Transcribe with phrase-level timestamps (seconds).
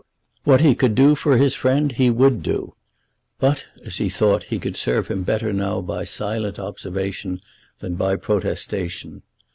[0.45, 2.73] What he could do for his friend he would do;
[3.37, 7.39] but, as he thought, he could serve him better now by silent observation
[7.81, 9.21] than by protestation.